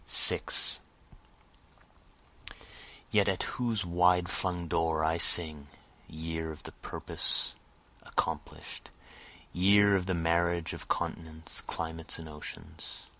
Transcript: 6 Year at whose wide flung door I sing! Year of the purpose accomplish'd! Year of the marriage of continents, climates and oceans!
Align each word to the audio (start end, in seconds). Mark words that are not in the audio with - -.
6 0.07 0.79
Year 3.11 3.25
at 3.29 3.43
whose 3.43 3.85
wide 3.85 4.29
flung 4.29 4.67
door 4.67 5.03
I 5.05 5.19
sing! 5.19 5.67
Year 6.07 6.49
of 6.51 6.63
the 6.63 6.71
purpose 6.71 7.53
accomplish'd! 8.01 8.89
Year 9.53 9.95
of 9.95 10.07
the 10.07 10.15
marriage 10.15 10.73
of 10.73 10.87
continents, 10.87 11.61
climates 11.67 12.17
and 12.17 12.27
oceans! 12.27 13.03